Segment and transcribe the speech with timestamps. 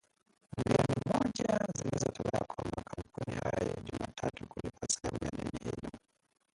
[0.57, 5.91] milioni mmoja zilitolewa kwa makampuni hayo Jumatatu kulipa sehemu ya deni hilo